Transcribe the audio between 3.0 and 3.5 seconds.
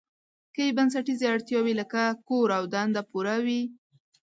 پوره